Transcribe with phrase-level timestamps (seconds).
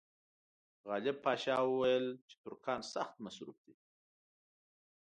[0.87, 3.75] غالب پاشا وویل چې ترکان سخت مصروف دي.